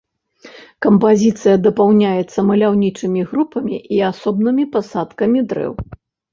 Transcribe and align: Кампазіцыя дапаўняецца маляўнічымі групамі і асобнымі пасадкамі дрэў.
Кампазіцыя 0.85 1.57
дапаўняецца 1.65 2.39
маляўнічымі 2.49 3.21
групамі 3.29 3.75
і 3.99 4.03
асобнымі 4.11 4.69
пасадкамі 4.75 5.49
дрэў. 5.55 5.73